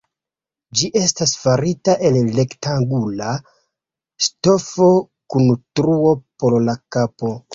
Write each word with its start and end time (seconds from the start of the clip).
Ĝi 0.79 0.87
estis 0.99 1.33
farita 1.41 1.93
el 2.09 2.17
rektangula 2.39 3.29
ŝtofo 4.27 4.89
kun 5.35 5.47
truo 5.81 6.15
por 6.45 6.57
la 6.69 6.77
kapo. 6.97 7.35